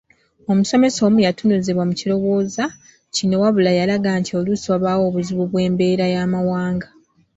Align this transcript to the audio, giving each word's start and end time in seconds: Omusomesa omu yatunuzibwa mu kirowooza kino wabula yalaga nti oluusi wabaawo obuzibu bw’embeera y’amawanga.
Omusomesa 0.51 0.99
omu 1.07 1.19
yatunuzibwa 1.25 1.83
mu 1.89 1.93
kirowooza 1.99 2.65
kino 3.15 3.35
wabula 3.41 3.71
yalaga 3.79 4.09
nti 4.19 4.31
oluusi 4.39 4.67
wabaawo 4.71 5.03
obuzibu 5.09 5.43
bw’embeera 5.49 6.05
y’amawanga. 6.13 6.87